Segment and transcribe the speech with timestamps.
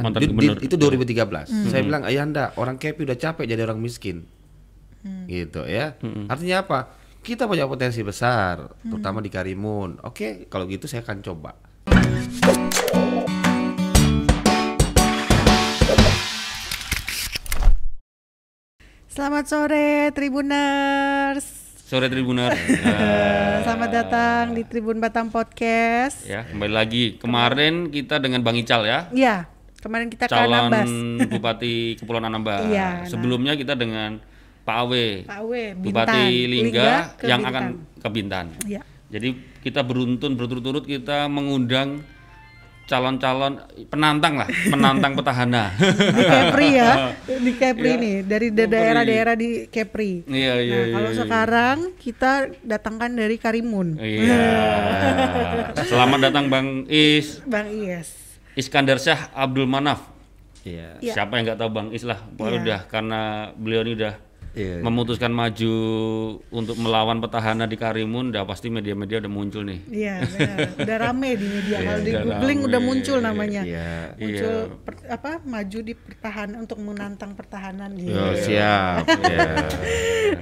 [0.00, 0.56] mantan Di- di- gubernur.
[0.64, 1.52] itu 2013.
[1.68, 4.24] Saya bilang ayanda orang Kepi udah capek jadi orang miskin,
[5.28, 6.00] gitu ya.
[6.32, 6.78] Artinya apa?
[7.20, 10.00] Kita punya potensi besar, terutama di Karimun.
[10.02, 11.52] Oke, kalau gitu saya akan coba.
[19.06, 21.44] Selamat sore Tribuners.
[21.84, 22.48] Sore Tribuner.
[22.48, 26.24] Eh, Selamat datang di Tribun Batam Podcast.
[26.24, 27.04] ya, kembali lagi.
[27.20, 29.51] Kemarin kita dengan Bang Ical ya, Ya,
[29.82, 30.70] kemarin kita calon.
[31.32, 32.70] Bupati Kepulauan Anambas.
[32.70, 33.10] Iya, nah.
[33.10, 34.22] Sebelumnya kita dengan
[34.62, 35.82] Pak Awe, Pak Awe, Bintan.
[35.82, 37.50] Bupati Lingga, ke yang Bintan.
[37.50, 37.64] akan
[37.98, 38.46] ke Bintan.
[38.64, 38.82] Ya.
[39.10, 39.28] Jadi
[39.60, 42.06] kita beruntun berturut-turut kita mengundang
[42.82, 45.74] calon-calon penantang lah, penantang petahana.
[45.78, 46.92] Di Kepri ya,
[47.26, 48.02] di Kepri Iya.
[48.02, 50.26] nih, dari daerah-daerah di Kepri.
[50.26, 50.94] Iya, iya, Nah, iya.
[50.94, 51.18] kalau iya.
[51.18, 53.98] sekarang kita datangkan dari Karimun.
[53.98, 54.38] Iya.
[55.86, 58.21] Selamat datang Bang Is, Bang Ies.
[58.52, 60.12] Iskandar Syah Abdul Manaf.
[60.62, 61.00] Iya.
[61.00, 61.12] Iya.
[61.12, 62.62] Siapa yang nggak tahu Bang Is lah, pokoknya Iya.
[62.62, 63.20] udah karena
[63.52, 64.14] beliau ini udah
[64.52, 64.84] Iya.
[64.84, 65.74] memutuskan maju
[66.46, 69.80] untuk melawan petahana di Karimun, udah pasti media-media udah muncul nih.
[69.88, 70.56] Iya, benar.
[70.76, 71.76] udah rame di media.
[71.82, 72.68] Kalau di udah googling rame.
[72.68, 73.62] udah muncul namanya.
[73.64, 73.92] Iya.
[74.14, 74.76] Muncul Iya.
[74.84, 75.30] per- apa?
[75.42, 78.12] Maju di pertahanan untuk menantang pertahanan gitu.
[78.12, 79.08] Yo, siap.
[79.08, 79.48] ya.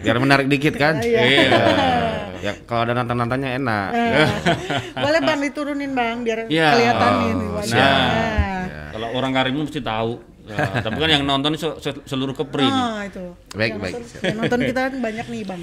[0.03, 0.99] Biar menarik dikit kan?
[1.01, 1.23] Iya.
[2.41, 3.89] Ya, kalau ada nantang-nantangnya enak.
[3.91, 4.27] Eh,
[5.05, 6.69] Boleh bang diturunin bang biar Iya.
[6.73, 7.47] kelihatan Oh, ini.
[7.71, 8.61] Nah,
[8.91, 10.13] kalau orang Karimun mesti tahu.
[10.43, 12.65] Ya, tapi kan yang nonton se- se- seluruh Kepri.
[12.65, 13.25] Oh itu.
[13.53, 13.95] Baik, Yang baik.
[13.95, 15.63] Nonton, yang nonton kita kan banyak nih bang.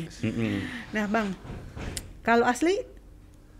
[0.92, 1.28] Nah bang,
[2.22, 2.80] kalau asli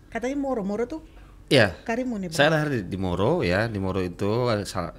[0.08, 1.02] katanya Moro, Moro tuh
[1.48, 1.76] Iya.
[1.82, 2.36] Karimun ya bang.
[2.36, 4.48] Saya lahir di, di Moro ya, di Moro itu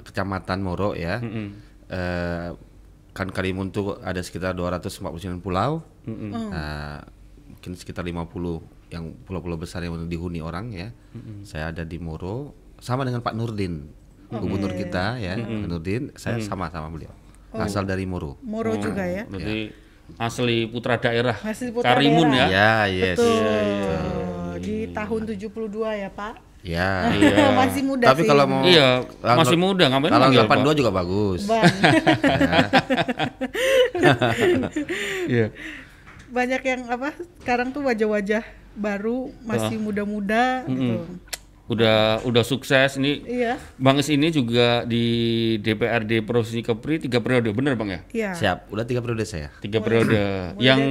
[0.04, 1.18] kecamatan Moro ya.
[1.88, 2.48] Eh,
[3.10, 5.10] kan Karimun tuh ada sekitar 249
[5.40, 5.82] pulau.
[6.06, 7.02] Nah,
[7.70, 10.90] mungkin sekitar 50 yang pulau-pulau besar yang dihuni orang ya.
[11.46, 13.94] Saya ada di Moro sama dengan Pak Nurdin,
[14.34, 16.10] gubernur kita ya, Pak Nurdin.
[16.18, 17.14] Saya sama sama beliau.
[17.54, 18.42] Asal dari Moro.
[18.42, 19.30] Moro juga ya.
[19.30, 19.70] Berarti
[20.18, 22.50] asli putra daerah Asli putra Karimun daerah.
[22.50, 22.90] ya.
[22.90, 23.18] Ya, yes.
[23.22, 25.46] Tuh, di tahun 72
[25.94, 26.34] ya Pak.
[26.66, 27.14] Ya.
[27.62, 28.30] Masih muda Tapi sih.
[28.34, 30.76] kalau mau Iya, masih muda ngapain Kalau manggil, 82 Pak?
[30.76, 31.42] juga bagus.
[31.46, 31.64] Bang,
[35.32, 35.48] Iya.
[36.30, 37.14] Banyak yang apa?
[37.42, 38.46] Sekarang tuh wajah-wajah
[38.78, 41.06] baru masih muda-muda gitu.
[41.70, 43.22] Udah udah sukses nih.
[43.30, 45.06] Iya, Bang Is ini juga di
[45.62, 48.02] DPRD Provinsi Kepri tiga periode, bener bang ya?
[48.10, 48.32] iya.
[48.34, 49.54] Siap, udah tiga periode saya.
[49.62, 50.18] Tiga periode.
[50.58, 50.82] Yang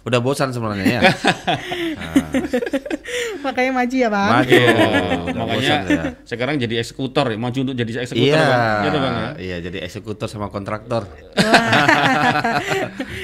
[0.00, 1.00] Udah bosan sebenarnya ya.
[3.40, 4.30] Makanya maju ya Bang.
[4.34, 4.52] Maju.
[4.52, 4.68] Iya,
[5.22, 6.02] Udah makanya bosan saya.
[6.24, 8.80] sekarang jadi eksekutor ya, maju untuk jadi eksekutor Iya, bang.
[8.82, 9.28] Gitu bang ya.
[9.38, 11.04] iya jadi eksekutor sama kontraktor.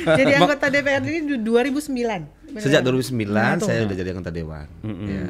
[0.06, 1.90] Jadi anggota DPRD ini du- 2009.
[2.46, 2.86] bener Sejak ya?
[2.86, 4.66] 2009 Nah, saya udah jadi anggota dewan.
[5.02, 5.26] Ya.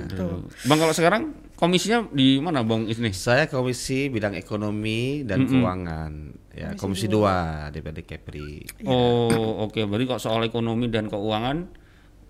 [0.65, 1.23] Bang kalau sekarang
[1.57, 3.17] komisinya di mana bang Is nih?
[3.17, 6.13] Saya komisi bidang ekonomi dan keuangan.
[6.57, 8.65] Ya, komisi 2 DPRD Kepri.
[8.89, 11.69] Oh oke, berarti kok soal ekonomi dan keuangan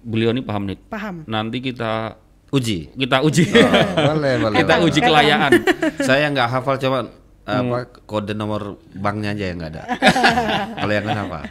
[0.06, 0.78] beliau ini paham nih.
[0.86, 1.26] Paham.
[1.26, 2.22] Nanti kita
[2.54, 2.94] Uji.
[2.94, 4.56] kita uji, boleh, boleh.
[4.62, 4.86] kita boleh.
[4.86, 5.52] uji kelayaan.
[5.98, 7.10] Saya nggak hafal coba
[7.46, 9.82] apa kode nomor banknya aja yang nggak ada.
[10.78, 11.42] Kalau yang hafal.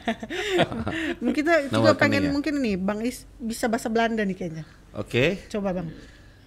[1.20, 4.64] Mungkin kita juga pengen mungkin nih Bang Is bisa bahasa Belanda nih kayaknya.
[4.96, 5.44] Oke.
[5.52, 5.92] Coba Bang.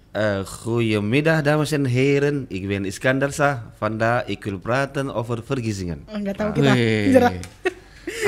[0.09, 3.61] Eh, goedemiddag dames en heren, ik ben Iskandar Sah.
[3.77, 6.09] Vandaag ik wil praten over verkiezingen.
[6.09, 6.73] Oh, enggak tahu kita.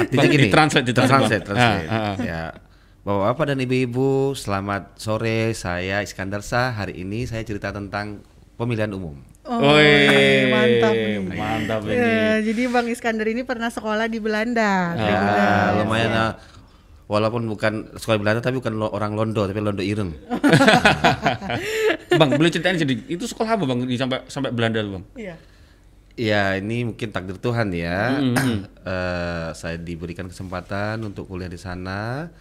[0.01, 0.45] Artinya gini.
[0.45, 1.57] ditranslate, ditranslate, translate, Bang.
[1.57, 1.89] translate.
[1.89, 2.17] Ah, ah, ah.
[2.21, 2.43] Ya.
[3.01, 5.57] Bapak-bapak dan ibu-ibu, selamat sore.
[5.57, 6.69] Saya Iskandar Sah.
[6.77, 8.21] Hari ini saya cerita tentang
[8.61, 9.17] pemilihan umum.
[9.49, 9.73] Oh,
[10.53, 11.17] mantap nih.
[11.33, 11.97] mantap ini.
[11.97, 14.93] Ya, jadi Bang Iskandar ini pernah sekolah di Belanda.
[14.93, 15.21] Ah, Ya,
[15.81, 16.33] lumayan ah,
[17.11, 20.15] walaupun bukan sekolah Belanda tapi bukan lo- orang Londo tapi Londo Ireng.
[22.11, 25.05] bang, boleh ceritain jadi itu sekolah apa bang di sampai sampai Belanda lu bang?
[25.19, 25.35] Iya.
[26.15, 28.15] Ya ini mungkin takdir Tuhan ya.
[28.81, 32.33] Eh, saya diberikan kesempatan untuk kuliah di sana.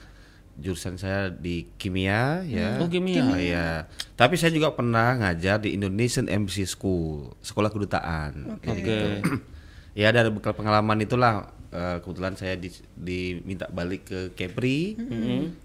[0.56, 2.80] Jurusan saya di kimia ya.
[2.80, 3.24] Oh, kimia.
[3.28, 3.86] Oh, iya.
[4.16, 8.60] Tapi saya juga pernah ngajar di Indonesian Embassy School, sekolah kedutaan.
[8.64, 9.20] Oke.
[9.98, 14.98] Ya dari bekal pengalaman itulah eh, kebetulan saya di- diminta balik ke Kepri.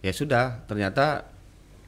[0.00, 1.24] Ya sudah, ternyata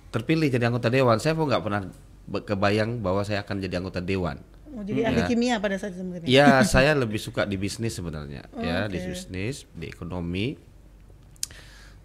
[0.09, 1.19] terpilih jadi anggota dewan.
[1.19, 1.83] Saya pun nggak pernah
[2.27, 4.41] kebayang bahwa saya akan jadi anggota dewan.
[4.77, 6.29] Oh, jadi ahli kimia pada saat itu ya?
[6.29, 8.45] Ya, saya lebih suka di bisnis sebenarnya.
[8.57, 9.09] ya, di oke.
[9.09, 10.57] bisnis, di ekonomi.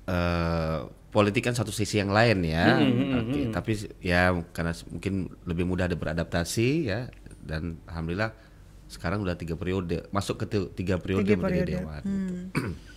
[0.07, 0.79] eh
[1.11, 2.79] politik kan satu sisi yang lain ya.
[3.19, 5.13] Oke, tapi s- ya karena mungkin
[5.43, 7.11] lebih mudah ada beradaptasi ya
[7.43, 8.31] dan alhamdulillah
[8.91, 11.71] sekarang udah tiga periode masuk ke tiga periode Tiga menjadi periode.
[11.79, 12.01] dewan.
[12.03, 12.75] Hmm.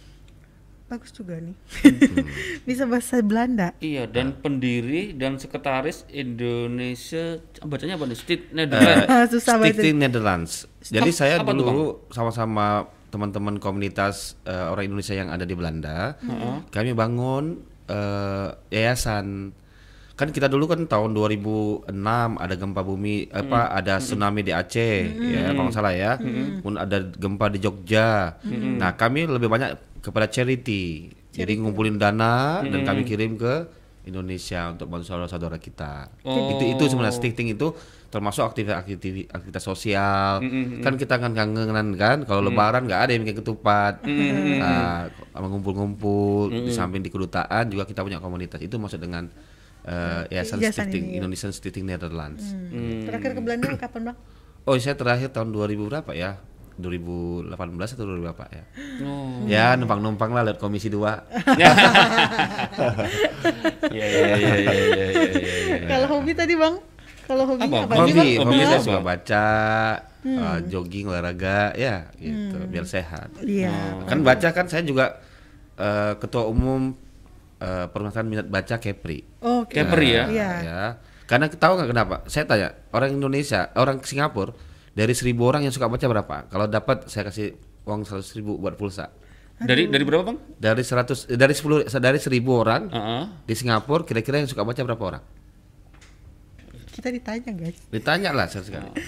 [0.85, 1.56] bagus juga nih.
[1.81, 2.26] Hmm.
[2.69, 3.73] Bisa bahasa Belanda.
[3.79, 8.14] Iya, dan pendiri dan sekretaris Indonesia bacanya apa nih?
[8.14, 9.06] State Eh, Netherlands.
[9.11, 9.75] Ah, susah banget.
[9.75, 10.52] Stichting Netherlands.
[10.85, 16.19] Jadi Apa- saya dulu sama-sama teman-teman komunitas eh, orang Indonesia yang ada di Belanda,
[16.69, 19.55] kami bangun eh, yayasan.
[20.14, 21.90] Kan kita dulu kan tahun 2006
[22.38, 26.14] ada gempa bumi apa ada tsunami di Aceh ya kalau nggak salah ya.
[26.19, 28.38] Kemudian ada gempa di Jogja.
[28.78, 31.11] Nah, kami lebih banyak kepada charity.
[31.34, 33.66] Jadi ngumpulin dana dan kami kirim ke
[34.06, 36.12] Indonesia untuk bantu saudara-saudara kita.
[36.22, 37.75] Itu itu sebenarnya stichting itu
[38.14, 40.38] termasuk aktivitas aktivitas, aktivitas sosial.
[40.78, 44.06] Kan kita kan kangenan kan kalau lebaran nggak ada yang bikin ketupat.
[44.62, 48.62] Nah, sama ngumpul-ngumpul di samping di kedutaan juga kita punya komunitas.
[48.62, 49.26] Itu maksud dengan
[49.84, 51.16] eh, yayasan Yayasan stichting ini, ya.
[51.20, 52.44] Indonesian Stichting Netherlands.
[53.08, 54.19] Terakhir ke Belanda kapan, Bang?
[54.64, 56.40] Oh, saya terakhir tahun 2000 berapa ya?
[56.75, 57.54] 2018
[57.94, 58.64] atau 2000 berapa ya?
[59.04, 59.44] Oh.
[59.46, 60.98] Ya, numpang-numpang lah lihat komisi 2.
[61.54, 61.70] Iya,
[63.94, 65.87] iya, iya, iya, iya, iya, iya.
[65.87, 66.80] Kalau hobi tadi, Bang?
[67.25, 67.76] Kalau hobi Apa?
[67.87, 67.94] apa?
[68.04, 69.46] Hobi, hobi Hobinya saya suka baca,
[70.25, 73.30] eh, jogging, olahraga, ya gitu, biar sehat.
[73.40, 74.04] Iya.
[74.08, 75.20] Kan baca kan saya juga
[75.78, 76.96] eh, ketua umum
[77.64, 79.25] eh, permasalahan minat baca Kepri.
[79.40, 79.81] Oh, Oke.
[79.81, 80.25] Kepri ya?
[80.28, 80.50] Iya.
[80.61, 80.82] Ya.
[81.25, 82.16] Karena tahu nggak kenapa?
[82.28, 84.52] Saya tanya orang Indonesia, orang Singapura
[84.93, 86.37] dari seribu orang yang suka baca berapa?
[86.52, 87.56] Kalau dapat saya kasih
[87.88, 89.08] uang seratus ribu buat pulsa.
[89.55, 90.38] Dari dari berapa, Bang?
[90.58, 93.22] Dari 100 eh, dari 10 dari 1000 orang Heeh.
[93.46, 95.22] di Singapura kira-kira yang suka baca berapa orang?
[96.94, 97.78] Kita ditanya, guys.
[97.90, 98.90] Ditanya lah sekali.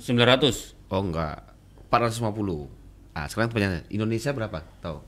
[0.00, 0.92] 900.
[0.92, 1.44] Oh enggak,
[1.88, 3.12] 450.
[3.12, 4.64] Ah, sekarang pertanyaan, Indonesia berapa?
[4.80, 4.98] Tahu?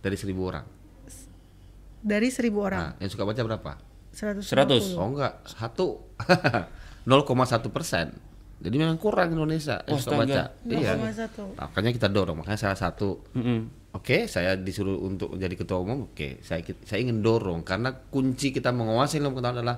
[0.00, 0.64] Dari 1000 orang.
[1.98, 2.80] Dari 1000 orang.
[2.80, 3.72] Nah, yang suka baca berapa?
[4.12, 4.42] 100.
[4.42, 4.98] 100.
[4.98, 5.86] Oh enggak, satu
[7.06, 8.06] 0,1 persen.
[8.58, 10.50] Jadi memang kurang Indonesia yang Oh, suka astaga.
[10.50, 10.66] baca.
[10.66, 10.92] Iya.
[10.98, 11.54] 0,1.
[11.54, 13.22] Makanya kita dorong, makanya salah satu.
[13.32, 13.70] Mm-mm.
[13.94, 16.10] Oke, saya disuruh untuk jadi ketua umum.
[16.10, 19.76] Oke, saya saya ingin dorong karena kunci kita menguasai ilmu pengetahuan adalah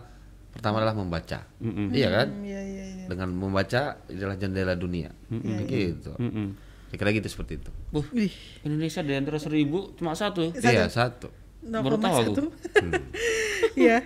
[0.51, 1.45] pertama adalah membaca.
[1.61, 2.29] Iya kan?
[2.33, 3.07] Hmm, Iya, iya, iya.
[3.07, 5.13] Dengan membaca adalah jendela dunia.
[5.31, 6.17] Gitu.
[6.17, 6.57] Mm-mm.
[6.91, 7.71] Kira-kira gitu seperti itu.
[7.95, 8.35] Wih,
[8.65, 9.53] Indonesia di antara 1000
[9.95, 10.51] cuma satu.
[10.51, 11.31] Iya, satu.
[11.63, 12.33] Baru tahu aku.
[12.49, 13.77] 0,1.
[13.77, 14.03] Iya.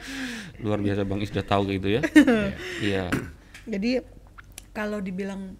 [0.58, 2.02] Luar biasa Bang Is sudah tahu gitu ya.
[2.84, 3.08] Iya.
[3.64, 4.02] Jadi
[4.70, 5.54] kalau dibilang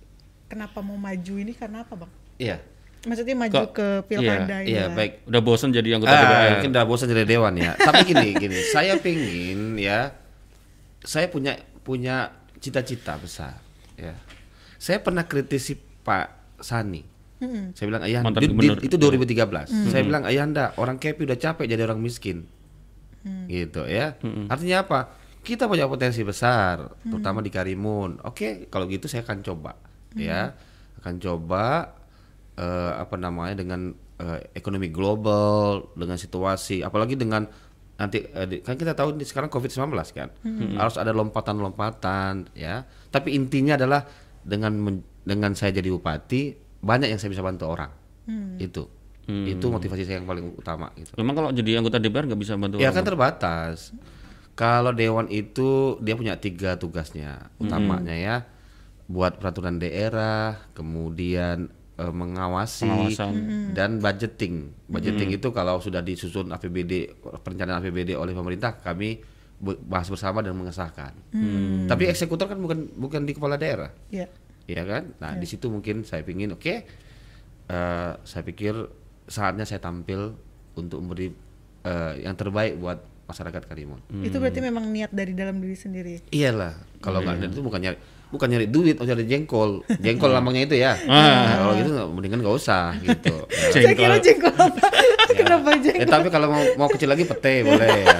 [0.47, 2.13] kenapa mau maju ini karena apa, Bang?
[2.37, 2.59] Iya.
[3.05, 4.97] Maksudnya maju Kok- ke pilkada ini Iya, lah.
[4.97, 5.13] baik.
[5.25, 6.51] Udah bosan jadi anggota Ah, DPR.
[6.57, 7.73] mungkin udah bosan jadi dewan ya.
[7.77, 10.17] Tapi gini, gini, saya pingin ya,
[11.01, 13.61] saya punya punya cita-cita besar.
[13.95, 14.17] Ya,
[14.77, 17.05] saya pernah kritisi Pak Sani.
[17.73, 19.67] Saya bilang ayah, Mantan di- di- itu 2013.
[19.85, 22.47] Saya bilang ayahanda, orang Kepi udah capek jadi orang miskin,
[23.47, 24.15] gitu ya.
[24.47, 25.01] Artinya apa?
[25.41, 28.23] Kita punya potensi besar, terutama di Karimun.
[28.23, 29.77] Oke, kalau gitu saya akan coba,
[30.15, 30.57] ya,
[30.99, 31.65] akan coba
[32.55, 37.45] eh, apa namanya dengan eh, ekonomi global, dengan situasi, apalagi dengan
[37.95, 40.29] nanti eh, di- kan kita tahu ini sekarang COVID-19 kan,
[40.73, 42.83] harus ada lompatan-lompatan, ya.
[43.07, 44.07] Tapi intinya adalah
[44.41, 47.89] dengan men- dengan saya jadi bupati banyak yang saya bisa bantu orang,
[48.61, 48.85] itu,
[49.25, 50.93] itu motivasi saya yang paling utama.
[50.95, 51.17] Gitu.
[51.17, 53.77] Memang kalau jadi anggota DPR nggak bisa bantu Ya orang, kan terbatas.
[54.55, 58.37] Kalau dewan itu dia punya tiga tugasnya utamanya ya,
[59.09, 63.33] buat peraturan daerah, kemudian eh, mengawasi Pengawasan.
[63.75, 64.71] dan budgeting.
[64.87, 69.25] Budgeting itu kalau sudah disusun APBD perencanaan APBD oleh pemerintah kami
[69.89, 71.17] bahas bersama dan mengesahkan.
[71.89, 73.91] Tapi eksekutor kan bukan bukan di kepala daerah.
[74.13, 74.29] Iya.
[74.67, 75.13] Iya kan?
[75.17, 76.75] Nah, di situ mungkin saya pingin oke
[77.67, 78.75] eh, saya pikir
[79.25, 80.37] saatnya saya tampil
[80.75, 81.33] untuk memberi
[81.83, 84.01] eh, yang terbaik buat masyarakat Karimun.
[84.21, 86.13] Itu berarti memang niat dari dalam diri sendiri.
[86.29, 87.97] Iyalah, kalau nggak ada itu bukan nyari
[88.29, 89.71] bukan nyari duit, atau nyari jengkol.
[89.97, 90.93] Jengkol lambangnya itu ya.
[91.05, 93.37] Nah, kalau gitu nggak- mendingan nggak usah gitu.
[93.55, 93.71] Ya.
[93.71, 94.87] Saya kira jengkol apa?
[95.39, 96.09] Kenapa Eh, jengkol?
[96.11, 98.19] tapi kalau mau mau kecil lagi pete boleh ya.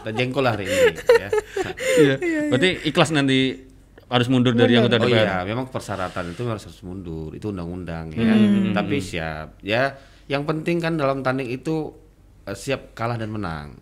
[0.00, 1.28] Kita jengkol lah hari ini ya.
[1.94, 2.14] Iya.
[2.50, 3.54] Berarti ikhlas nanti
[4.04, 5.16] harus mundur dari anggota Oh DPR.
[5.16, 8.34] iya, memang persyaratan itu harus harus mundur, itu undang-undang ya.
[8.72, 9.58] Tapi siap.
[9.60, 9.96] Ya,
[10.26, 11.92] yang penting kan dalam tanding itu
[12.44, 13.80] eh, siap kalah dan menang.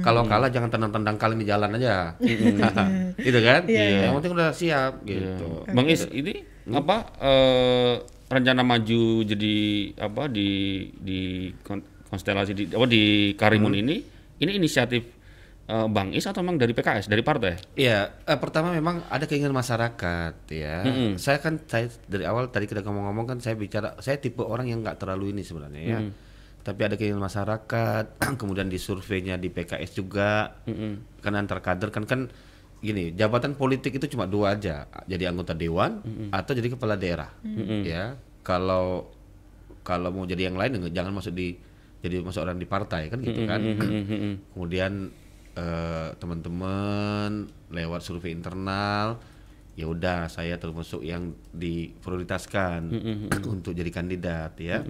[0.00, 2.16] Kalau kalah jangan tendang-tendang kalian di jalan aja.
[3.18, 3.62] gitu kan?
[3.66, 5.64] Yang penting udah siap gitu.
[5.68, 7.94] Bang Is, ini apa eh,
[8.28, 9.56] rencana maju jadi
[9.96, 10.48] apa di
[10.94, 11.20] di
[11.60, 13.96] kon- konstelasi di apa di Karimun ini
[14.38, 15.17] ini inisiatif
[15.68, 17.60] Bang Is atau memang dari PKS dari partai?
[17.76, 20.80] Iya, eh, pertama memang ada keinginan masyarakat ya.
[21.20, 24.80] Saya kan saya dari awal tadi kita ngomong-ngomong kan saya bicara saya tipe orang yang
[24.80, 26.00] nggak terlalu ini sebenarnya ya.
[26.64, 28.04] Tapi ada keinginan masyarakat,
[28.40, 30.56] kemudian di surveinya di PKS juga.
[31.20, 32.32] Kan antar kader kan kan
[32.80, 36.00] gini, jabatan politik itu cuma dua aja, jadi anggota dewan
[36.32, 37.28] atau jadi kepala daerah.
[37.84, 38.16] Ya.
[38.40, 39.12] Kalau
[39.84, 41.60] kalau mau jadi yang lain jangan masuk di
[42.00, 43.60] jadi masuk orang di partai kan gitu kan.
[44.56, 45.12] Kemudian
[45.58, 49.18] eh, teman-teman lewat survei internal
[49.78, 52.90] ya udah saya termasuk yang diprioritaskan
[53.54, 54.82] untuk jadi kandidat ya.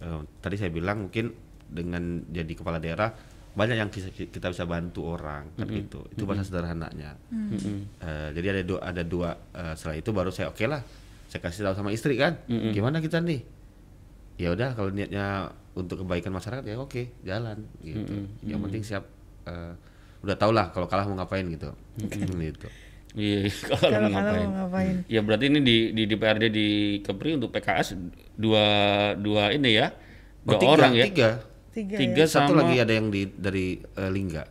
[0.00, 1.32] Eh, tadi saya bilang mungkin
[1.70, 3.12] dengan jadi kepala daerah
[3.50, 6.04] banyak yang kita, kita bisa bantu orang kan gitu.
[6.12, 7.16] Itu bahasa sederhananya.
[7.98, 10.84] Eh, jadi ada dua ada dua eh, setelah itu baru saya oke lah.
[11.30, 12.42] Saya kasih tahu sama istri kan,
[12.74, 13.40] gimana kita nih?
[14.36, 18.14] Ya udah kalau niatnya untuk kebaikan masyarakat ya oke jalan gitu.
[18.44, 19.04] Yang penting siap
[19.46, 19.72] eh,
[20.20, 21.72] udah tau lah kalau kalah mau ngapain gitu.
[22.40, 22.68] gitu.
[23.10, 24.46] Iya, kalau mau ngapain.
[24.46, 24.94] mau ngapain.
[25.06, 26.68] Ya berarti ini di di DPRD di
[27.00, 27.98] Kepri untuk PKS
[28.34, 28.64] dua
[29.14, 29.90] dua ini ya.
[30.42, 31.04] Oh, Dua tiga, orang ya.
[31.04, 31.30] Tiga.
[31.70, 34.42] Tiga, Tiga Satu sama lagi ada yang di dari eh, Lingga,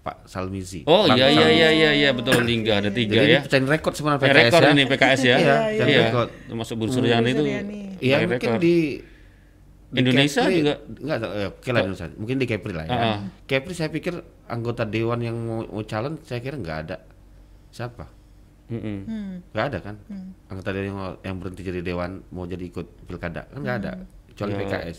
[0.00, 0.84] Pak Salmizi.
[0.84, 3.38] Oh Pak iya iya iya iya iya betul Lingga ada tiga Jadi ya.
[3.38, 4.70] ini pecahin rekor sebenarnya Eh, PKS rekor ya.
[4.70, 5.36] ini PKS ya.
[5.36, 6.00] Iya, Iya.
[6.08, 6.26] rekor.
[6.48, 7.44] Termasuk Bu Suryani itu.
[7.98, 8.56] Iya mungkin rekor.
[8.56, 8.74] di,
[9.92, 10.74] di Indonesia Kepri- juga?
[10.80, 12.06] enggak eh, oke lah Indonesia.
[12.16, 12.90] Mungkin di Kepri lah ya.
[12.90, 13.18] Ah, ah.
[13.44, 14.14] Kepri saya pikir
[14.48, 16.96] anggota dewan yang mau, mau calon saya kira nggak ada.
[17.68, 18.08] Siapa?
[18.68, 18.98] Mm-mm.
[19.04, 19.32] Hmm.
[19.52, 19.94] Nggak ada kan?
[20.48, 23.92] Anggota dewan yang, yang berhenti jadi dewan mau jadi ikut pilkada kan nggak ada.
[24.28, 24.58] Kecuali Ya.
[24.58, 24.98] PKS.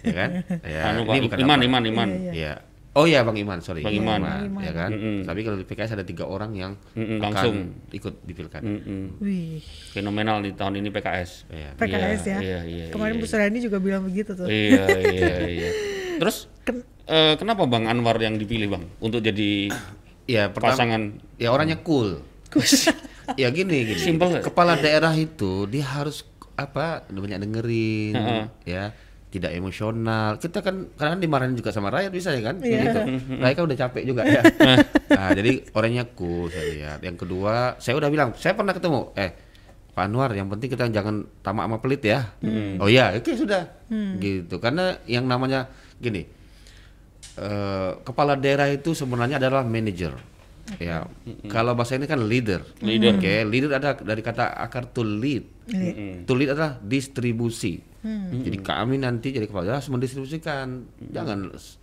[0.00, 0.30] Ya kan?
[0.74, 1.66] ya, Anu, ini bukan Iman, apa.
[1.66, 2.08] Iman, Iman.
[2.08, 2.54] Iya, Iya.
[2.96, 3.84] Oh iya Bang Iman, sorry.
[3.84, 4.24] Bang Iman.
[4.24, 4.88] Bang ya kan.
[4.88, 5.16] Mm-mm.
[5.22, 7.56] Tapi kalau di PKS ada tiga orang yang Mm-mm, akan langsung.
[7.92, 8.64] ikut di pilkada.
[8.64, 9.20] Mm-mm.
[9.20, 9.60] Wih,
[9.92, 11.30] Fenomenal di tahun ini PKS.
[11.46, 11.70] Iya.
[11.76, 12.38] PKS Iya, ya.
[12.40, 14.48] iya, iya, Kemarin iya, Bu Suryani juga bilang begitu tuh.
[14.48, 15.70] Iya iya iya.
[16.16, 19.68] Terus Ken- eh, kenapa Bang Anwar yang dipilih Bang untuk jadi
[20.26, 21.02] Ya pertama, pasangan?
[21.36, 22.18] ya orangnya cool.
[23.38, 24.00] ya gini gini.
[24.00, 24.42] Simple.
[24.42, 26.24] Kepala daerah itu dia harus
[26.56, 28.44] apa banyak dengerin, Heeh.
[28.64, 28.84] ya
[29.26, 30.38] tidak emosional.
[30.38, 32.56] Kita kan kadang dimarahin juga sama rakyat bisa ya kan?
[32.62, 32.80] Iya.
[32.86, 33.00] Gitu.
[33.42, 34.42] Rakyat kan udah capek juga ya.
[35.18, 36.98] nah, jadi orangnya cool saya lihat.
[37.02, 39.30] Yang kedua, saya udah bilang, saya pernah ketemu, eh
[39.96, 42.36] Pak Anwar, yang penting kita jangan tamak sama pelit ya.
[42.78, 43.88] Oh iya, oke sudah.
[44.20, 44.60] Gitu.
[44.60, 46.28] Karena yang namanya gini,
[47.40, 50.35] eh, kepala daerah itu sebenarnya adalah manager.
[50.76, 51.06] Ya,
[51.46, 52.66] kalau bahasa ini kan leader.
[52.80, 53.14] Leader.
[53.14, 55.46] Oke, leader ada dari kata akar to lead.
[56.22, 57.78] To lead adalah distribusi.
[58.36, 60.82] Jadi kami nanti jadi kepala harus mendistribusikan.
[61.04, 61.78] Jangan s-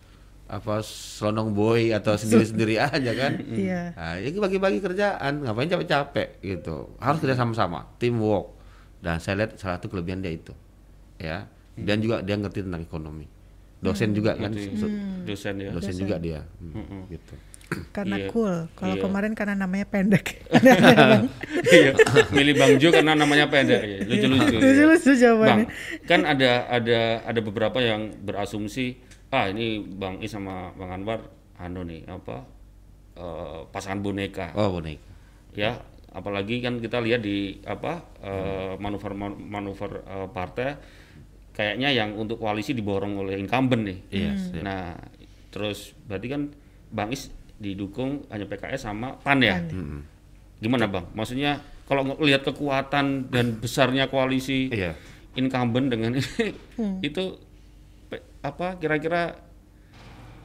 [0.46, 3.40] apa selonong boy atau sendiri-sendiri aja kan.
[3.42, 3.82] Iya.
[3.92, 6.96] Nah, ini bagi-bagi kerjaan, ngapain capek-capek gitu.
[6.98, 8.56] Harus kerja sama-sama, teamwork.
[9.00, 10.52] Dan saya lihat salah satu kelebihan dia itu.
[11.18, 11.48] Ya.
[11.74, 13.28] Dan juga dia ngerti tentang ekonomi.
[13.80, 14.88] Dosen juga kan, so-
[15.26, 15.72] dosen ya.
[15.74, 16.40] dosen juga dia.
[16.58, 17.36] Hmm, gitu.
[17.92, 18.28] Karena Iya.
[18.30, 18.56] cool.
[18.74, 19.02] Kalau Iya.
[19.02, 20.26] kemarin karena namanya pendek.
[21.74, 21.92] Iya,
[22.30, 23.98] milih Bang Jo karena namanya pendek ya.
[24.04, 24.54] Lucu-lucu.
[24.54, 24.60] ya.
[24.60, 25.66] Lucu-lucu Bang, jawabannya.
[26.04, 29.00] kan ada ada ada beberapa yang berasumsi
[29.30, 31.26] ah ini Bang Is sama Bang Anwar
[31.56, 32.46] anu nih apa
[33.14, 34.54] eh, pasangan boneka.
[34.54, 35.02] Oh, boneka.
[35.54, 35.78] ya
[36.10, 40.78] apalagi kan kita lihat di apa eh, manuver manuver eh, partai
[41.52, 44.98] kayaknya yang untuk koalisi diborong oleh incumbent nih Yes, nah
[45.50, 46.42] terus berarti kan
[46.90, 50.02] Bang Is didukung hanya PKS sama PAN ya Mm-mm.
[50.60, 54.96] gimana Bang maksudnya kalau ngelihat kekuatan dan besarnya koalisi Iya.
[55.36, 56.24] incumbent dengan ini
[57.02, 57.36] itu
[58.40, 59.36] apa kira-kira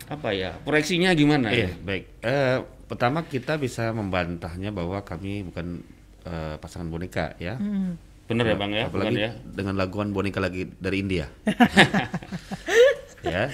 [0.08, 2.04] apa ya proyeksinya gimana Iya, baik.
[2.24, 5.84] Eh, pertama kita bisa membantahnya bahwa kami bukan
[6.24, 7.60] eh, pasangan boneka ya.
[8.24, 11.28] bener ya Bang ya bukan Apalagi ya dengan laguan boneka lagi dari India.
[13.24, 13.48] ya.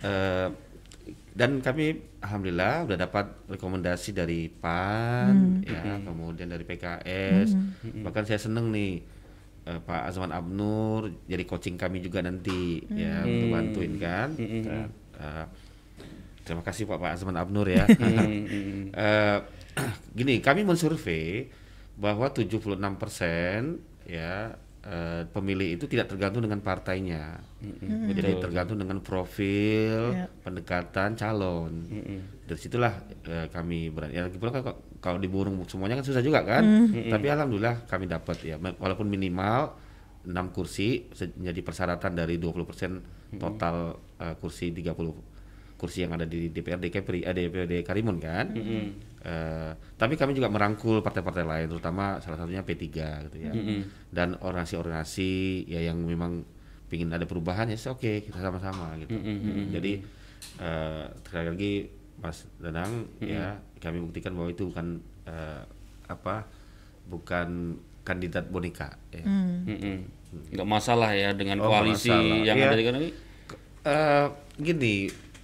[0.00, 0.46] Eh,
[1.36, 7.52] dan kami alhamdulillah udah dapat rekomendasi dari PAN ya, kemudian dari PKS.
[8.00, 9.04] Bahkan saya seneng nih
[9.68, 14.32] eh, Pak Azman Abnur jadi coaching kami juga nanti ya untuk bantuin kan.
[14.32, 14.88] Dan,
[15.20, 15.44] eh,
[16.40, 17.84] terima kasih Pak Pak Azman Abnur ya.
[18.96, 19.38] Eh,
[20.16, 21.52] gini, kami mensurvei
[22.00, 22.64] bahwa 76%
[24.08, 27.42] ya eh, pemilih itu tidak tergantung dengan partainya.
[28.06, 30.30] Jadi tergantung dengan profil, Ya.
[30.40, 31.72] pendekatan calon.
[32.42, 34.14] Dari situlah eh, kami berani.
[34.14, 36.62] Ya lagi pula kan kalau- kalau diburung semuanya kan susah juga kan.
[37.10, 39.74] Tapi alhamdulillah kami dapat ya walaupun minimal
[40.22, 43.02] 6 kursi menjadi persyaratan dari 20%
[43.36, 45.14] total eh, kursi 30
[45.76, 48.48] kursi yang ada di DPRD Kepri, eh, DPRD Karimun kan.
[49.26, 52.86] Eh, tapi kami juga merangkul partai-partai lain, terutama salah satunya P3
[53.26, 53.50] gitu ya.
[54.06, 55.30] Dan organisasi-organisasi
[55.66, 56.46] ya yang memang
[56.86, 59.18] ingin ada perubahan ya oke kita sama-sama gitu.
[59.68, 59.98] Jadi
[60.56, 61.72] eh, sekali lagi
[62.16, 64.86] Mas Danang ya kami buktikan bahwa itu bukan
[65.24, 65.62] eh,
[66.06, 66.46] apa
[67.04, 69.26] bukan kandidat boneka ya.
[69.26, 70.06] Mm-mm.
[70.52, 72.44] nggak masalah ya dengan Oh, koalisi masalah.
[72.44, 72.66] yang Iya.
[72.66, 73.10] ada di kan ini
[73.82, 74.26] Eh,
[74.58, 74.94] gini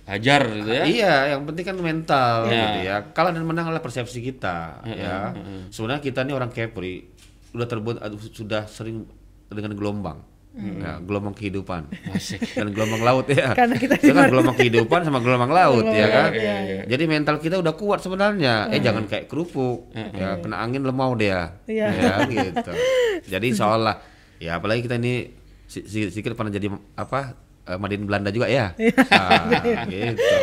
[0.04, 0.82] hajar gitu ya.
[0.84, 2.58] Iya, yang penting kan mental Ya.
[2.60, 2.96] gitu ya.
[3.08, 5.30] Kalah dan menang adalah persepsi kita ya.
[5.68, 7.06] Sebenarnya kita ini orang Kepri
[7.52, 9.06] udah terbuat aduh, sudah sering
[9.46, 10.18] dengan gelombang.
[10.52, 12.44] Nah, gelombang kehidupan Asik.
[12.52, 13.56] dan gelombang laut ya.
[13.56, 16.28] Karena kita kan gelombang kehidupan sama gelombang laut ya kan.
[16.30, 18.68] iya, Jadi mental kita udah kuat sebenarnya.
[18.68, 19.88] Eh jangan kayak kerupuk.
[20.12, 21.56] Ya kena angin lemau dia.
[21.64, 21.88] Iya.
[21.88, 22.68] Ya gitu.
[23.32, 23.96] Jadi seolah
[24.36, 25.32] ya apalagi kita ini
[25.64, 27.32] si- si- sedikit pernah jadi apa
[27.64, 28.74] eh, Madin Belanda juga ya.
[29.10, 29.46] Ah,
[29.86, 30.36] gitu.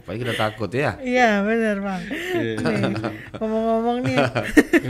[0.00, 0.98] Apalagi kita takut ya.
[0.98, 2.02] Iya benar bang.
[2.10, 2.54] Nih,
[3.38, 4.18] Ngomong-ngomong nih,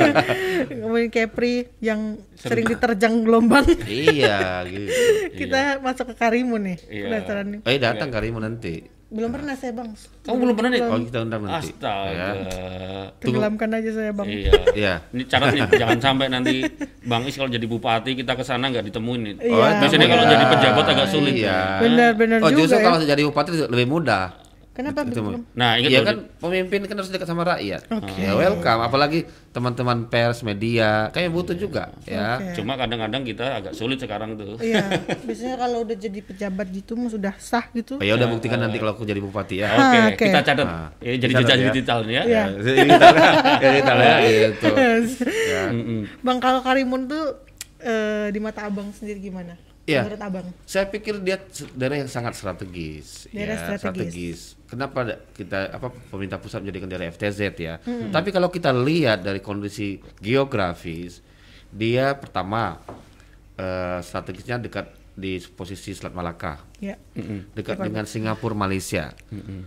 [0.80, 3.68] ngomongin Kepri yang sering diterjang gelombang.
[3.84, 4.88] iya gitu.
[5.36, 6.78] Kita masuk ke Karimun nih.
[6.88, 7.04] Iya.
[7.04, 7.60] Penasaran nih.
[7.68, 8.99] Eh datang Karimu nanti.
[9.10, 9.90] Belum pernah saya bang.
[10.22, 10.80] Kamu belum pernah nih?
[10.86, 11.74] Oh kita undang nanti.
[11.74, 12.14] Astaga.
[12.14, 12.30] Ya.
[13.18, 14.26] Tenggelamkan aja saya bang.
[14.30, 14.52] Iya.
[14.70, 14.94] Iya.
[15.10, 16.62] Ini catat nih, jangan sampai nanti
[17.02, 19.34] Bang Is kalau jadi bupati kita ke sana nggak ditemuin nih.
[19.50, 19.82] Iya.
[19.82, 21.34] Biasanya kalau jadi pejabat agak sulit.
[21.42, 21.82] Iya.
[21.82, 22.84] Benar-benar Oh juga justru ya.
[22.86, 24.24] kalau jadi bupati lebih mudah.
[24.70, 25.28] Kenapa Ketemu.
[25.34, 25.42] belum?
[25.52, 27.90] Nah, ingat Iya loh, kan pemimpin kan harus dekat sama rakyat.
[28.16, 32.38] Ya welcome, apalagi teman-teman pers, media, kayak butuh juga ya.
[32.54, 34.54] Cuma kadang-kadang kita agak sulit sekarang tuh.
[34.56, 34.78] Iya,
[35.26, 37.98] biasanya kalau udah jadi pejabat gitu mah sudah sah gitu.
[37.98, 39.68] Oh, ya udah buktikan nanti kalau aku jadi bupati ya.
[39.68, 40.22] Oke, Ah, oke.
[40.22, 40.64] kita catat.
[40.64, 41.64] Nah, ya, jadi jejak ya.
[41.66, 42.22] digital ya.
[42.30, 42.42] Iya.
[43.58, 44.66] Ya, kita ya, ya gitu.
[45.50, 45.62] Ya.
[46.22, 47.42] Bang kalau Karimun tuh
[47.80, 49.58] eh, di mata abang sendiri gimana?
[49.90, 50.02] Iya.
[50.06, 50.46] Menurut abang?
[50.62, 51.36] Saya pikir dia
[51.74, 53.26] daerah yang sangat strategis.
[53.28, 54.54] Daerah ya, strategis.
[54.64, 57.74] Kenapa da- kita apa pemerintah pusat menjadikan daerah FTZ ya?
[57.82, 58.14] Hmm.
[58.14, 61.18] Tapi kalau kita lihat dari kondisi geografis,
[61.68, 62.78] dia pertama
[63.56, 66.96] eh, strategisnya dekat di posisi Selat Malaka, Ya.
[67.52, 69.12] dekat dengan Singapura, Malaysia.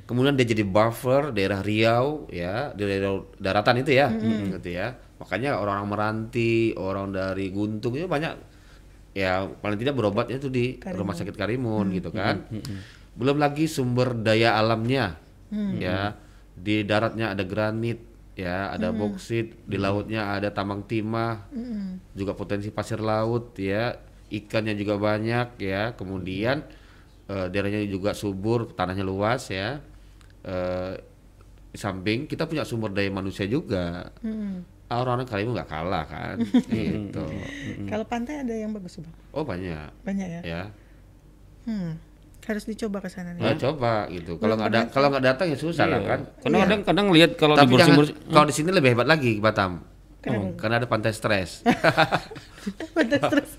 [0.07, 4.97] Kemudian dia jadi buffer daerah Riau ya, di daerah daratan itu ya, gitu ya.
[5.21, 8.33] Makanya orang-orang meranti, orang dari Guntung itu banyak
[9.13, 12.49] ya paling tidak berobatnya itu di rumah sakit Karimun gitu kan.
[13.13, 15.21] Belum lagi sumber daya alamnya.
[15.77, 16.17] Ya,
[16.57, 18.01] di daratnya ada granit,
[18.33, 21.45] ya, ada boksit, di lautnya ada tambang timah.
[22.17, 23.93] Juga potensi pasir laut ya,
[24.33, 25.93] ikannya juga banyak ya.
[25.93, 26.65] Kemudian
[27.29, 29.77] eh, daerahnya juga subur, tanahnya luas ya.
[30.41, 30.93] Eh,
[31.69, 34.09] di samping kita punya sumber daya manusia juga.
[34.09, 34.57] Ah,
[34.99, 36.37] Orang-orang Karimun nggak kalah kan,
[36.73, 37.25] gitu.
[37.89, 39.15] Kalau pantai ada yang bagus bang?
[39.33, 40.41] Oh banyak, Banyak ya?
[40.43, 40.63] ya.
[41.63, 41.97] Hmm.
[42.43, 43.39] Harus dicoba ke sana nih.
[43.39, 44.35] Nah, coba gitu.
[44.35, 46.19] Kalau nggak ada, kalau nggak datang ya susah lah kan.
[46.43, 49.79] Karena kadang kadang lihat kalau di jangan, kalau di sini lebih hebat lagi Batam.
[50.19, 50.55] Kenapa?
[50.59, 51.63] Karena ada pantai stres.
[52.89, 53.49] Pantai stres.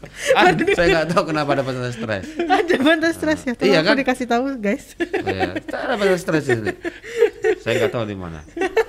[0.72, 2.24] Saya nggak tahu kenapa ada pantai stres.
[2.38, 3.52] ada pantai stres ya.
[3.52, 3.94] Tolong Iya kan?
[3.94, 4.96] dikasih tahu guys.
[4.96, 5.50] Oh, ya.
[5.54, 6.72] ada pantai stres di sini.
[7.58, 8.40] Saya nggak tahu di mana.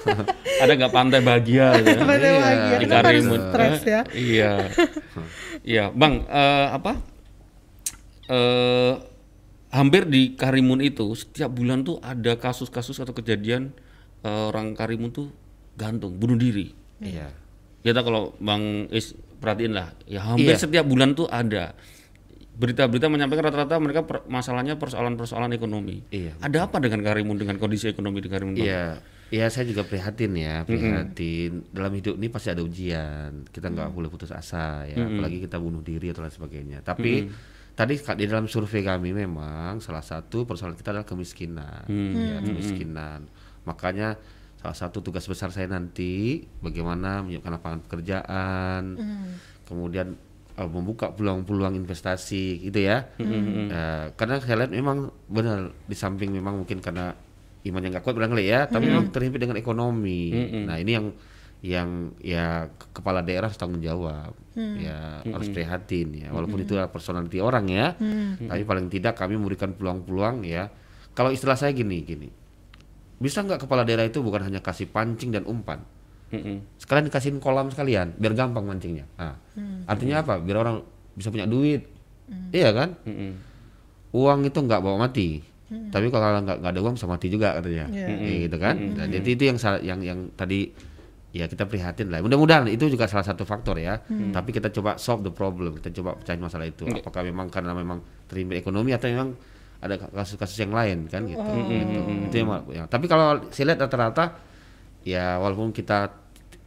[0.63, 1.99] ada nggak pantai bahagia gitu ya?
[2.01, 2.39] Pantai Iya.
[2.39, 2.75] bahagia.
[2.75, 3.39] di Kenapa harus Karimun.
[3.43, 4.01] stres ya?
[4.10, 4.51] Iya.
[5.65, 6.93] Iya, Bang, eh, apa?
[8.25, 8.93] Eh
[9.71, 13.73] hampir di Karimun itu setiap bulan tuh ada kasus-kasus atau kejadian
[14.21, 15.30] eh, orang Karimun tuh
[15.73, 16.71] gantung, bunuh diri.
[16.97, 17.30] Iya.
[17.86, 20.58] Kita kalau Bang Is perhatiin lah, ya hampir Iya.
[20.58, 21.78] setiap bulan tuh ada
[22.56, 26.02] berita-berita menyampaikan rata-rata mereka per- masalahnya persoalan-persoalan ekonomi.
[26.10, 26.34] Iya.
[26.39, 28.56] Ada apa dengan Karimun dengan kondisi ekonomi di Karimun?
[28.56, 31.67] Iya, iya saya juga prihatin ya, prihatin.
[31.69, 33.43] Dalam hidup ini pasti ada ujian.
[33.45, 36.80] Kita nggak boleh putus asa ya, apalagi kita bunuh diri atau lain sebagainya.
[36.80, 37.28] Tapi
[37.76, 43.28] tadi ka- di dalam survei kami memang salah satu persoalan kita adalah kemiskinan, ya kemiskinan.
[43.67, 44.15] Makanya
[44.65, 48.82] salah satu tugas besar saya nanti bagaimana menyiapkan lapangan pekerjaan,
[49.63, 50.17] kemudian
[50.56, 53.06] eh, membuka peluang-peluang investasi gitu ya.
[53.69, 54.97] Eh, karena saya lihat memang
[55.30, 57.13] benar di samping memang mungkin karena
[57.62, 60.34] imannya nggak kuat barangkali ya, tapi memang terhimpit dengan ekonomi.
[60.65, 61.08] Nah ini yang
[61.65, 61.89] yang
[62.21, 64.38] ya ke- kepala daerah harus tanggung jawab,
[64.78, 67.97] ya harus prihatin ya, walaupun itu adalah personality orang ya,
[68.45, 70.69] tapi paling tidak kami memberikan peluang-peluang ya.
[71.12, 72.30] Kalau istilah saya gini gini,
[73.15, 75.80] bisa nggak kepala daerah itu bukan hanya kasih pancing dan umpan,
[76.82, 79.08] sekalian dikasihin kolam sekalian, biar gampang mancingnya.
[79.15, 79.39] Nah,
[79.88, 80.39] artinya apa?
[80.43, 80.84] Biar orang
[81.15, 81.88] bisa punya duit,
[82.51, 82.95] iya kan?
[83.08, 83.32] Mm-mm.
[84.15, 85.39] uang itu nggak bawa mati.
[85.65, 88.06] Tapi kalau nggak nggak ada uang bisa mati juga katanya, Iya.
[88.19, 88.75] Ya, gitu kan?
[88.78, 90.69] Nah, jadi itu yang yang yang tadi
[91.36, 92.23] ya kita prihatin lah.
[92.23, 93.99] Mudah-mudahan itu juga salah satu faktor ya.
[94.08, 96.88] Tapi kita coba solve the problem, kita coba pecahin masalah itu.
[96.88, 99.36] Apakah memang karena memang terhimpit ekonomi atau memang
[99.82, 101.42] ada kasus-kasus yang lain kan gitu.
[101.42, 102.00] Gitu.
[102.32, 102.84] Itu yang, ya.
[102.88, 104.40] Tapi kalau saya lihat rata-rata
[105.06, 106.10] ya walaupun kita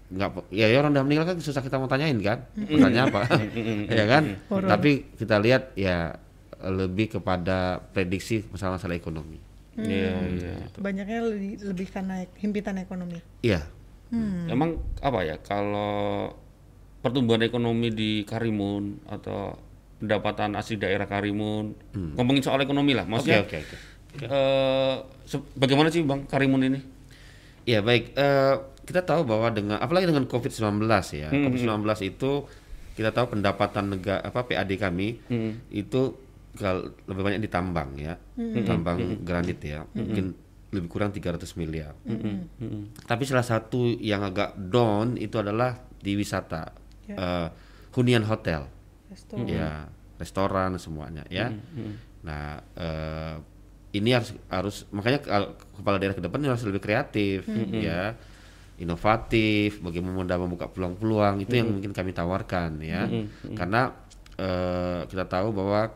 [0.09, 2.45] nggak ya orang udah meninggal kan susah kita mau tanyain kan.
[2.55, 3.23] Pertanyaan apa?
[3.99, 4.23] Ya kan?
[4.49, 6.17] Tapi kita lihat ya
[6.59, 9.39] lebih kepada prediksi masalah-masalah ekonomi.
[9.79, 10.55] Iya, iya.
[10.75, 13.23] Banyaknya lebih, lebih karena himpitan ekonomi.
[13.47, 13.63] iya.
[14.49, 16.33] Emang apa ya kalau
[17.05, 19.55] pertumbuhan ekonomi di Karimun atau
[19.99, 21.75] pendapatan asli daerah Karimun.
[22.15, 23.77] Ngomongin soal ekonomi lah, oke maksudnya oke oke
[24.21, 26.81] eh, se- bagaimana sih bang Karimun ini?
[27.65, 32.31] Iya baik, Eh, kita tahu bahwa dengan apalagi dengan COVID-19 ya, COVID-19 itu
[32.95, 35.21] kita tahu pendapatan negara apa PAD kami
[35.69, 36.17] itu
[36.55, 38.17] kalau lebih banyak di tambang ya,
[38.65, 40.33] tambang granit ya, mungkin
[40.69, 41.93] lebih kurang 300 miliar.
[43.01, 46.73] Tapi salah satu yang agak down itu adalah di wisata,
[47.09, 47.49] Eh,
[47.91, 48.69] hunian hotel,
[49.09, 49.47] Restoran.
[49.49, 51.49] ya restoran semuanya ya.
[52.27, 53.37] Nah eh,
[53.97, 55.25] ini harus harus makanya
[55.73, 57.49] kepala daerah ke depan harus lebih kreatif
[57.81, 58.13] ya,
[58.77, 63.09] inovatif, bagaimana membuka peluang-peluang itu yang mungkin kami tawarkan ya,
[63.57, 63.97] karena
[64.37, 65.89] eh, kita tahu bahwa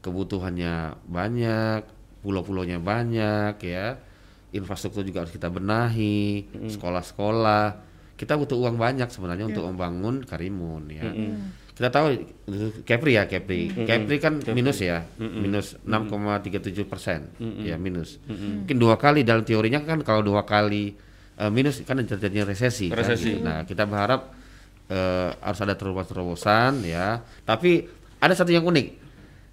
[0.00, 1.84] kebutuhannya banyak,
[2.24, 4.00] pulau-pulaunya banyak ya,
[4.56, 7.66] infrastruktur juga harus kita benahi, sekolah-sekolah,
[8.16, 11.12] kita butuh uang banyak sebenarnya untuk membangun Karimun ya.
[11.74, 12.06] Kita tahu
[12.86, 17.34] Kepri ya Kepri, Kepri kan minus ya, minus 6,37 persen
[17.66, 18.22] ya minus.
[18.30, 20.94] Mungkin dua kali dalam teorinya kan kalau dua kali
[21.34, 22.94] eh, minus kan terjadinya resesi.
[22.94, 23.34] kan Resesi.
[23.34, 23.42] gitu.
[23.42, 24.30] Nah kita berharap
[24.86, 27.18] eh, harus ada terobosan-terobosan ya.
[27.42, 27.90] Tapi
[28.22, 28.86] ada satu yang unik.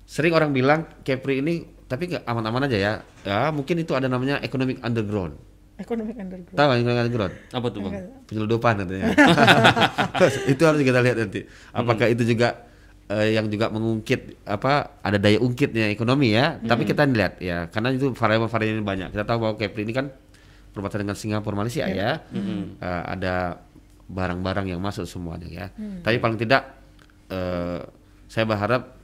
[0.06, 2.94] Sering orang bilang Kepri ini tapi nggak aman-aman aja ya.
[3.26, 5.42] Ya mungkin itu ada namanya economic underground.
[5.82, 6.58] Economic underground.
[6.58, 7.34] Tahu economic underground?
[7.50, 7.94] Apa tuh bang?
[8.30, 9.06] penyeludupan katanya.
[10.54, 11.42] itu harus kita lihat nanti.
[11.74, 12.70] Apakah itu juga
[13.10, 16.62] eh, yang juga mengungkit apa ada daya ungkitnya ekonomi ya.
[16.62, 19.10] Tapi kita lihat ya karena itu variabel-variabel banyak.
[19.12, 20.14] Kita tahu bahwa Kepri ini kan
[20.72, 22.22] perbatasan dengan Singapura Malaysia ya.
[22.32, 23.60] Eh, ada
[24.12, 25.66] barang-barang yang masuk semuanya ya.
[26.06, 26.72] Tapi paling tidak
[27.34, 27.82] eh,
[28.32, 28.96] saya berharap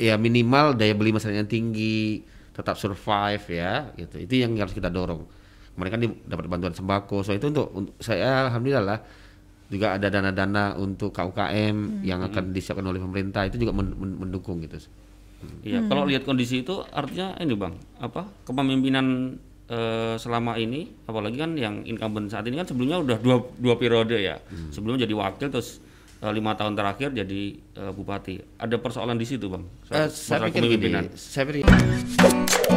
[0.00, 2.24] ya minimal daya beli masyarakatnya tinggi,
[2.56, 4.16] tetap survive ya gitu.
[4.16, 5.41] Itu yang harus kita dorong.
[5.72, 7.20] Mereka kan di- dapat bantuan sembako.
[7.20, 8.98] So itu untuk, untuk saya alhamdulillah lah
[9.66, 14.60] juga ada dana-dana untuk KUKM yang akan disiapkan oleh pemerintah itu juga men- men- mendukung
[14.60, 14.76] gitu.
[15.62, 19.34] Iya, kalau lihat kondisi itu artinya ini bang, apa kepemimpinan
[19.66, 24.14] eh, selama ini, apalagi kan yang incumbent saat ini kan sebelumnya udah dua dua periode
[24.14, 25.80] ya, sebelumnya jadi wakil terus
[26.20, 28.38] eh, lima tahun terakhir jadi eh, bupati.
[28.56, 31.04] Ada persoalan di situ bang, Eh, soal saya masalah pikir kepemimpinan.
[31.06, 32.71] gini, saya pikir